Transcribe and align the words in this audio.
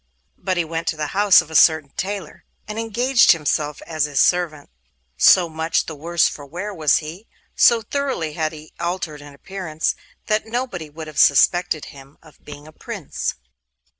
But 0.39 0.57
he 0.57 0.65
went 0.65 0.87
to 0.87 0.95
the 0.97 1.05
house 1.13 1.41
of 1.41 1.51
a 1.51 1.55
certain 1.55 1.91
tailor, 1.95 2.43
and 2.67 2.79
engaged 2.79 3.33
himself 3.33 3.83
as 3.83 4.05
his 4.05 4.19
servant. 4.19 4.71
So 5.15 5.47
much 5.47 5.85
the 5.85 5.93
worse 5.93 6.27
for 6.27 6.43
wear 6.43 6.73
was 6.73 6.97
he, 7.05 7.27
so 7.55 7.83
thoroughly 7.83 8.33
had 8.33 8.51
he 8.51 8.73
altered 8.79 9.21
in 9.21 9.35
appearance, 9.35 9.93
that 10.25 10.47
nobody 10.47 10.89
would 10.89 11.05
have 11.05 11.19
suspected 11.19 11.85
him 11.93 12.17
of 12.23 12.43
being 12.43 12.65
a 12.67 12.71
Prince. 12.73 13.35